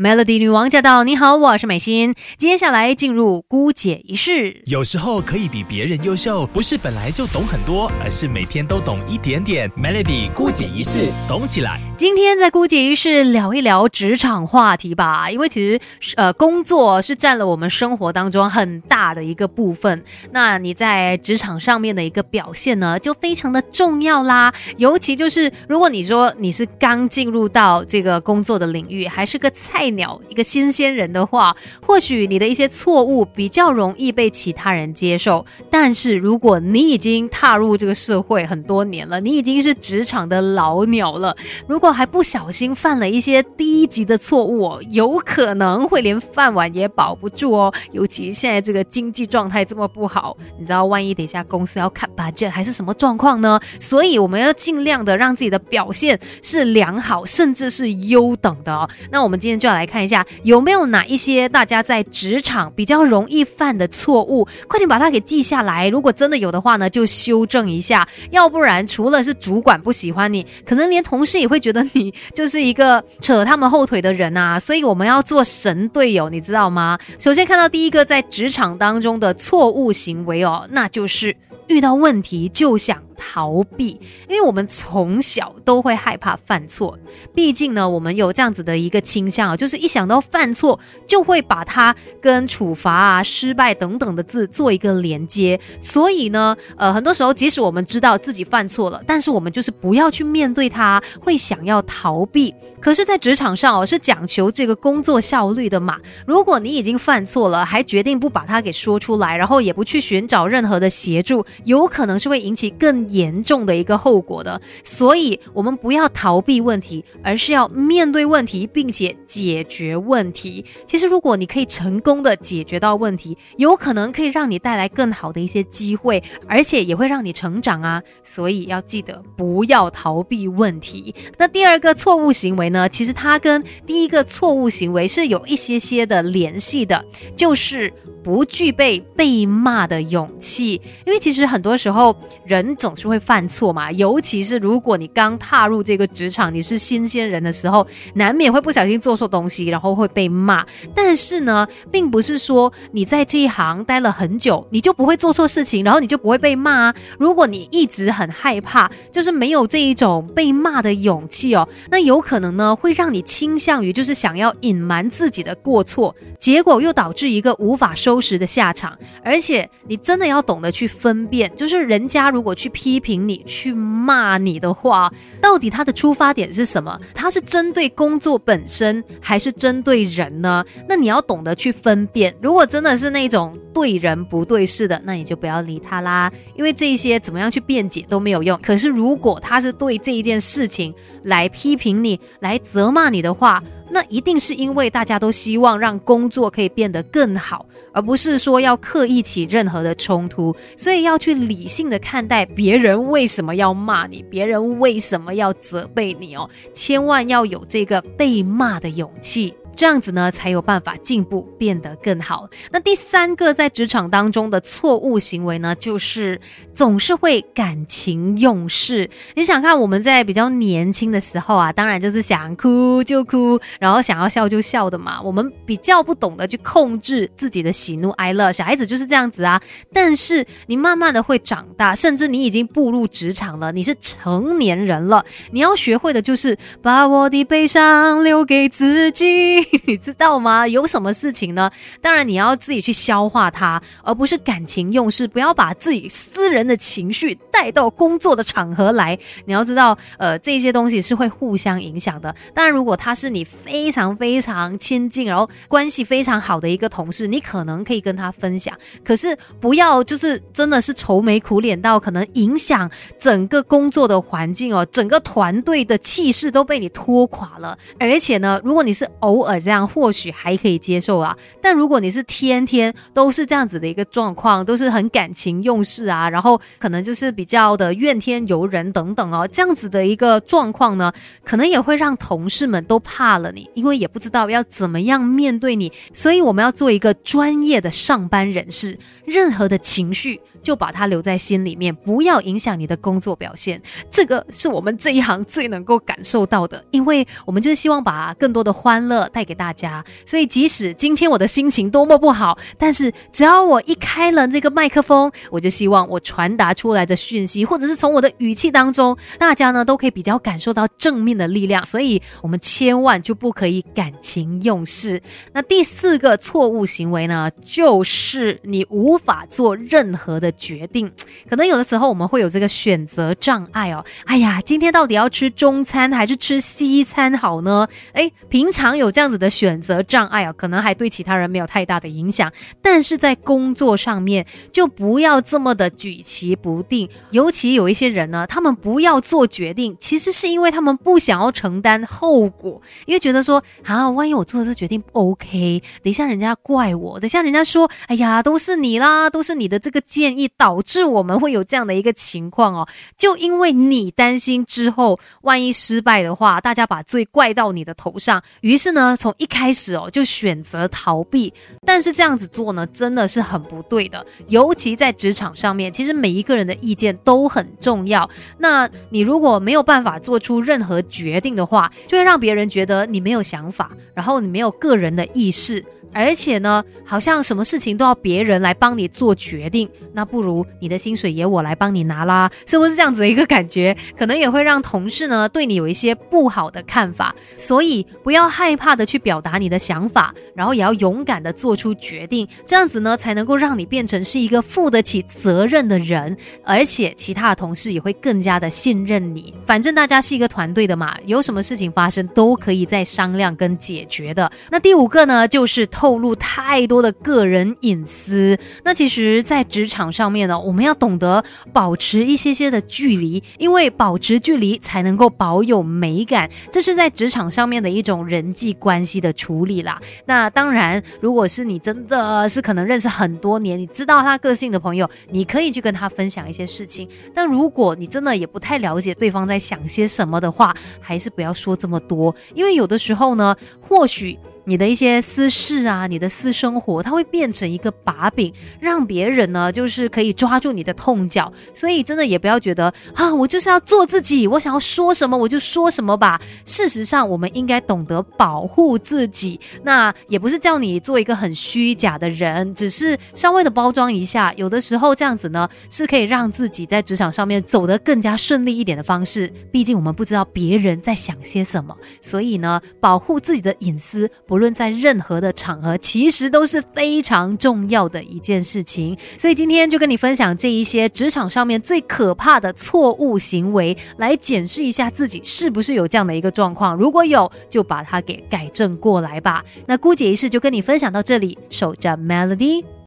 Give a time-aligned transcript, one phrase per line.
[0.00, 1.04] Melody 女王驾到！
[1.04, 2.14] 你好，我是美心。
[2.38, 4.62] 接下来进入姑姐仪式。
[4.64, 9.70] 有时候可以比别人优秀，不是本来就懂很多，而是每天都懂一点点。
[9.72, 11.78] Melody 姑姐仪式，懂起来。
[11.98, 15.78] 今天在姑姐仪式聊一聊职场话题吧，因为其实
[16.16, 20.02] 呃工作是占了我们生活当中很大的一个部分。
[20.32, 24.50] 那你在职场上面的一个表现呢，就非常的重要啦。
[24.78, 29.89] 尤其就是如果你说你是刚进入到这个工作的领域，还是个菜。
[29.90, 31.54] 鸟一个新鲜人的话，
[31.84, 35.44] 或许你的一些错误比较容易被其他人接受。
[35.68, 47.72] 但是如果你已经踏入这个社会很多年了，你已经是职场的老鸟了，如果还不小心犯了一些低级的错误，有可能会连饭碗也保不住哦。
[47.92, 53.60] 尤其现在这个经济状态这么不好，你知道，万一等一下公司要看 budget 还是什么状况呢？
[53.78, 58.88] 所以我们要尽量的让自己的表现是良好，甚至是优等的。
[59.10, 59.79] 那我们今天就要来。
[59.80, 65.88] 来看一下有没有哪一些大家在职场比较容易犯的错误，快点把它给记下来。
[65.88, 68.06] 如果真的有的话呢，就修正一下。
[68.30, 74.60] 要不然，除了是主管不喜欢你，可能连同事也会觉得你就是一个扯他们后腿的人啊。
[74.60, 76.98] 所以我们要做神队友，你知道吗？
[77.18, 81.34] 首先看到第一个在职场当中的错误行为哦，那就是
[81.68, 83.02] 遇到问题就想。
[83.20, 86.98] 逃避，因为我们从小都会害怕犯错，
[87.34, 95.60] 毕竟呢，我们有这样子的一个倾向啊，就是一想到犯错，就会把它跟处罚啊、失败等等的字做一个连接。
[95.78, 102.54] 所以呢，呃，很多时候即使我们知道自己犯错了，但是我们就是不要去面对它，会想要逃避。
[102.80, 105.98] 可是，在职场上哦，是讲求这个工作效率的嘛。
[106.26, 113.09] 如果你已经犯错了，还决定不把它给说出来，然后也不去寻找任何的协助，有可能是会引起更。
[113.10, 120.64] 严重的一个后果的，所以我们不要逃避问题，而是要面对问题，并且解决问题。
[120.86, 128.02] 其实，如果你可以成功的解决到问题，有可能可以让你带来更好的一些机会，而且也会让你成长啊。
[128.22, 131.14] 所以要记得不要逃避问题。
[131.36, 132.88] 那第二个错误行为呢？
[132.88, 137.04] 其实它跟第一个错误行为是有一些些的联系的，
[137.36, 137.92] 就是。
[138.22, 142.14] 不具备被骂的勇气，因为其实很多时候
[142.44, 150.64] 人总是会犯错嘛，尤其是如果你刚踏入这个职场，你是新鲜人的时候，难免会不小心做错东西，然后会被骂。
[150.94, 156.92] 但是呢，并不是说你在这一行待了很久，你就不会做错事情，然后你就不会被骂。
[157.18, 168.09] 如果你一直很害怕，就是没有这一种被骂的勇气哦，那有可能呢会让你倾向于就是想要隐瞒自己的过错，结果又导致一个无法收。
[168.10, 175.08] 收拾的下场，而且你真的要懂得去分辨，就是人家如果去批评你、去骂你的话，
[175.40, 177.00] 到底他的出发点是什么？
[177.14, 180.64] 他是针对工作本身，还是针对人呢？
[180.88, 182.34] 那你要懂得去分辨。
[182.42, 188.58] 如果真的是那种对人不对事的，那你就不要理他啦，因为这些怎么样去辩解都没有用。
[188.60, 190.92] 可是如果他是对这一件事情
[191.22, 209.54] 来批评你、来责骂你的话，那一定是因为大家都希望让工作可以变得更好，而不是说要刻意起任何的冲突，所以要去理性的看待别人为什么要骂你，别人为什么要责备你哦，千万要有这个被骂的勇气。
[209.80, 212.46] 这样子呢，才有办法进步，变得更好。
[212.70, 216.38] 那第三个在职场当中的错误行为呢，就是
[216.74, 219.08] 总是会感情用事。
[219.34, 225.18] 你想看我们在比较年轻的时候啊，当然就是想哭就哭，然后想要笑就笑的嘛。
[225.22, 229.58] 我们比较不懂得去控制自己的喜怒哀乐，小孩子就是这样子啊。
[229.94, 239.69] 但是你慢慢的会长大，甚至你已经步入职场了，你是成年人了，你要学会的就是把我的悲伤留给自己。
[239.86, 240.66] 你知道吗？
[240.66, 241.70] 有什么事情呢？
[242.00, 245.28] 当然你要自己去消化它，而不是感情用事。
[245.28, 249.16] 不要把自己私人的情绪带到工作的场合来。
[249.44, 252.34] 你要知道，呃，这些东西是会互相影响的。
[252.52, 258.76] 当然，如果他是你非常非常亲近，然后关系非常好的一个同事，你可能可以跟他分享。
[259.04, 267.78] 可是不要就是真的是愁眉苦脸到可能影响整个工作的环境哦，整个团队的气势都被你拖垮了。
[268.00, 269.59] 而且呢，如果你是偶尔。
[269.60, 281.12] 这样或许还可以接受啊，但如果你是天天都是这样子的一个状况，都是很感情用事啊，然后可能就是比较的怨天尤人等等哦，这样子的一个状况呢，
[281.44, 293.80] 可能也会让同事们都怕了你，因为也不知道要怎么样面对你，所以我们要做一个专业的上班人士，任何的情绪就把它留在心里面，不要影响你的工作表现。
[294.10, 299.28] 这个是我们这一行最能够感受到的，因为我们就是希望把更多的欢乐。
[299.40, 300.04] 带给大家。
[300.26, 311.82] 所以即使今天我的心情多么不好，但是只要我一开了这个麦克风，我就希望我传达出来的讯息，或者是从我的语气当中，大家呢都可以比较感受到正面的力量。
[311.86, 315.22] 所以我们千万就不可以感情用事。
[315.54, 321.10] 那第四个错误行为呢，就是你无法做任何的决定。
[321.48, 324.04] 可能有的时候我们会有这个选择障碍哦。
[324.26, 327.88] 哎呀，今天到底要吃中餐还是吃西餐好呢？
[328.12, 337.08] 哎，平常有这样子的选择障碍啊，可能还对其他人没有太大的影响，但是在工作上面就不要这么的举棋不定。
[337.30, 361.52] 尤其有一些人呢，他们不要做决定，其实是因为他们不想要承担后果，因为觉得说啊，万一我做的这决定不 OK，等一下人家怪我，等一下人家说，哎呀，都是你啦，都是你的这个建议导致我们会有这样的一个情况哦，就因为你担心之后万一失败的话，大家把罪怪到你的头上，于是呢，从一开始哦就选择逃避，
[361.84, 368.28] 但是这样子做呢，真的是很不对的，尤其在职场上面，其实每一个人的意见都很重要。
[368.56, 375.84] 那你如果没有办法做出任何决定的话，就会让别人觉得你没有想法，然后你没有个人的意识。
[376.12, 383.96] 而且呢，好像什么事情都要别人来帮你做决定，那不如你的薪水也我来帮你拿啦，是不是这样子的一个感觉？
[384.18, 399.54] 可能也会让同事呢对你有一些不好的看法，所以不要害怕的去表达你的想法，然后也要勇敢的做出决定，这样子呢才能够让你变成是一个负得起责任的人，而且其他的同事也会更加的信任你。
[399.64, 404.50] 反正大家是一个团队的嘛，有什么事情发生都可以再商量跟解决的。
[404.70, 405.86] 那第五个呢，就是。
[406.00, 411.44] 透露太多的个人隐私，那其实，在职场上面呢，我们要懂得
[411.74, 420.00] 保持一些些的距离，因为保持距离才能够保有美感，这是在职场上面的一种人际关系的处理啦。
[420.24, 427.06] 那当然，如果是你真的是可能认识很多年，你知道他个性的朋友，你可以去跟他分享一些事情。
[427.34, 434.38] 但如果你真的也不太了解对方在想些什么的话，还是不要说这么多，因为有的时候呢，或许。
[434.70, 441.52] 你的一些私事啊，你的私生活，它会变成一个把柄，让别人呢，就是可以抓住你的痛脚。
[441.74, 446.40] 所以真的也不要觉得啊，我就是要做自己，我想要说什么我就说什么吧。
[446.64, 449.58] 事实上，我们应该懂得保护自己。
[449.82, 454.54] 那也不是叫你做一个很虚假的人，只是稍微的包装一下。
[454.56, 459.52] 有的时候这样子呢，是可以让自己在职场上面走得更加顺利一点的方式。
[459.72, 464.30] 毕竟我们不知道别人在想些什么，所以呢，保护自己的隐私。
[464.46, 469.18] 不论在任何的场合，其实都是非常重要的一件事情。
[469.36, 476.94] 所以今天就跟你分享这一些职场上面最可怕的错误行为，来检视一下自己是不是有这样的一个状况。
[476.94, 479.64] 如果有，就把它给改正过来吧。
[479.86, 482.84] 那姑姐一式就跟你分享到这里，守着 Melody。